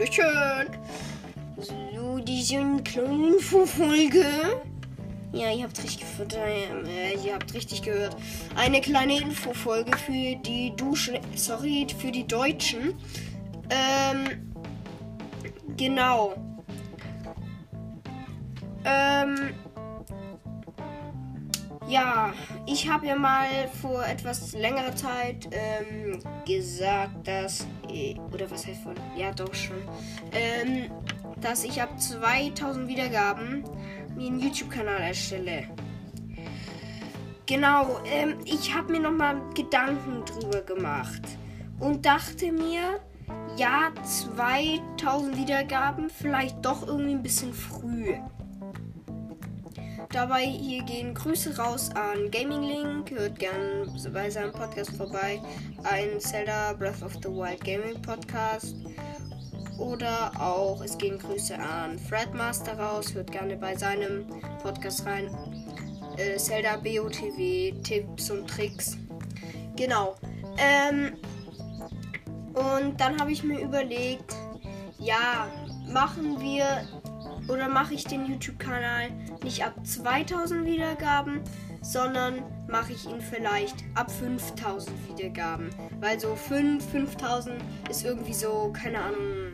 [0.00, 0.68] Hallöchen.
[1.58, 4.24] So, diese kleine Infofolge.
[5.32, 6.34] Ja, ihr habt richtig gehört.
[6.88, 8.16] Äh, ihr habt richtig gehört.
[8.56, 11.18] Eine kleine Infofolge für die Duschen.
[11.34, 12.94] Sorry, für die Deutschen.
[13.68, 14.54] Ähm,
[15.76, 16.34] genau.
[18.84, 19.50] Ähm,
[21.90, 22.32] ja,
[22.66, 23.48] ich habe ja mal
[23.80, 27.66] vor etwas längerer Zeit ähm, gesagt, dass.
[28.32, 28.94] Oder was heißt von?
[29.16, 29.82] Ja, doch schon.
[30.32, 30.90] Ähm,
[31.40, 33.64] dass ich ab 2000 Wiedergaben
[34.14, 35.64] mir einen YouTube-Kanal erstelle.
[37.46, 41.22] Genau, ähm, ich habe mir nochmal Gedanken drüber gemacht
[41.80, 43.00] und dachte mir,
[43.56, 48.14] ja, 2000 Wiedergaben vielleicht doch irgendwie ein bisschen früh.
[50.08, 53.10] Dabei hier gehen Grüße raus an Gaming Link.
[53.10, 55.40] Hört gern bei seinem Podcast vorbei.
[55.84, 58.74] Ein Zelda Breath of the Wild Gaming Podcast.
[59.78, 63.14] Oder auch, es gehen Grüße an Fredmaster raus.
[63.14, 64.26] Hört gerne bei seinem
[64.62, 65.30] Podcast rein.
[66.16, 68.96] Äh, Zelda BOTW, Tipps und Tricks.
[69.76, 70.16] Genau.
[70.58, 71.12] Ähm,
[72.54, 74.34] und dann habe ich mir überlegt,
[74.98, 75.48] ja,
[75.86, 76.82] machen wir
[77.50, 79.10] oder mache ich den YouTube-Kanal
[79.42, 81.40] nicht ab 2000 Wiedergaben,
[81.82, 85.70] sondern mache ich ihn vielleicht ab 5000 Wiedergaben.
[86.00, 87.56] Weil so 5, 5000
[87.90, 89.52] ist irgendwie so, keine Ahnung,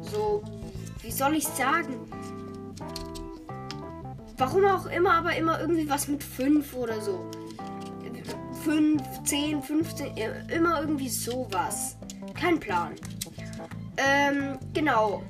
[0.00, 0.42] so,
[1.02, 1.94] wie soll ich sagen?
[4.38, 7.30] Warum auch immer, aber immer irgendwie was mit 5 oder so.
[8.64, 10.16] 5, 10, 15,
[10.48, 11.96] immer irgendwie sowas.
[12.34, 12.94] Kein Plan.
[13.96, 15.22] Ähm, genau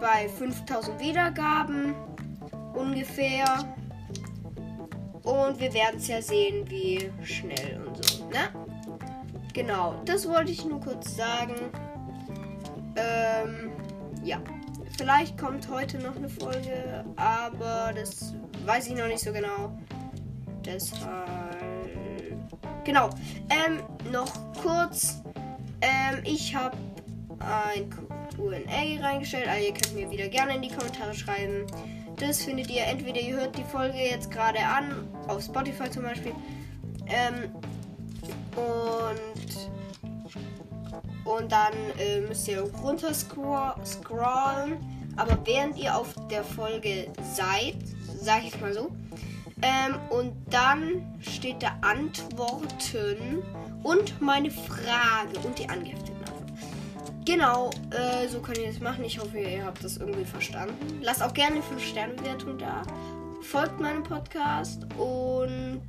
[0.00, 1.94] bei 5000 Wiedergaben
[2.74, 3.44] ungefähr.
[5.22, 8.48] Und wir werden es ja sehen, wie schnell und so, ne?
[9.52, 11.54] Genau, das wollte ich nur kurz sagen.
[12.96, 13.72] Ähm,
[14.22, 14.38] ja.
[14.98, 18.34] Vielleicht kommt heute noch eine Folge, aber das
[18.64, 19.76] weiß ich noch nicht so genau.
[20.64, 21.06] Deshalb.
[22.84, 23.10] Genau.
[23.50, 24.32] Ähm, noch
[24.62, 25.22] kurz.
[25.82, 26.76] Ähm, ich habe
[27.40, 27.90] ein
[28.36, 29.48] QA reingestellt.
[29.48, 31.66] Also ihr könnt mir wieder gerne in die Kommentare schreiben.
[32.16, 36.32] Das findet ihr entweder ihr hört die Folge jetzt gerade an, auf Spotify zum Beispiel.
[37.06, 37.50] Ähm,
[38.56, 39.70] und,
[41.24, 44.78] und dann äh, müsst ihr runter scrollen.
[45.16, 47.76] Aber während ihr auf der Folge seid,
[48.20, 48.90] sage ich mal so,
[49.62, 53.42] ähm, und dann steht da Antworten
[53.82, 56.15] und meine Frage und die angeheftete
[57.26, 59.04] Genau, äh, so könnt ihr das machen.
[59.04, 61.00] Ich hoffe, ihr habt das irgendwie verstanden.
[61.02, 62.82] Lasst auch gerne eine 5-Sterne-Bewertung da.
[63.42, 65.82] Folgt meinem Podcast und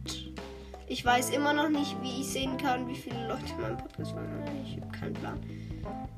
[0.88, 4.44] ich weiß immer noch nicht, wie ich sehen kann, wie viele Leute meinen Podcast hören.
[4.66, 5.40] Ich habe keinen Plan.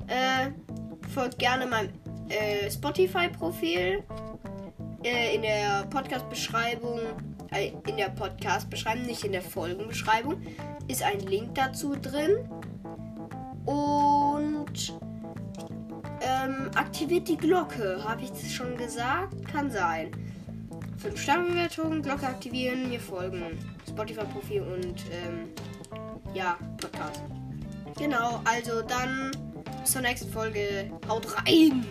[0.06, 0.52] Äh,
[1.10, 1.90] folgt gerne meinem
[2.30, 4.02] äh, Spotify-Profil.
[5.04, 6.98] Äh, in der Podcast-Beschreibung,
[7.52, 10.40] äh, in der Podcast-Beschreibung, nicht in der Folgenbeschreibung,
[10.88, 12.48] ist ein Link dazu drin.
[13.66, 14.98] Und
[16.44, 18.02] ähm, aktiviert die Glocke.
[18.04, 19.46] Habe ich das schon gesagt?
[19.50, 20.10] Kann sein.
[20.98, 23.58] 5 Sternbewertungen, Glocke aktivieren, mir folgen.
[23.88, 25.48] Spotify-Profil und ähm,
[26.34, 27.22] ja, Podcast.
[27.98, 29.30] Genau, also dann
[29.80, 30.90] bis zur nächsten Folge.
[31.08, 31.84] Haut rein!